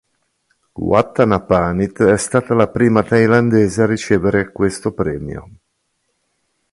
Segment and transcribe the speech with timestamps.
[0.79, 5.49] Wattanapanit è stata la prima thailandese a ricevere questo premio.